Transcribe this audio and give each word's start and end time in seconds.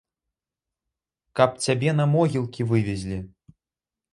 Каб 1.39 1.51
цябе 1.65 1.89
на 1.99 2.05
могілкі 2.17 2.61
вывезлі! 2.73 3.19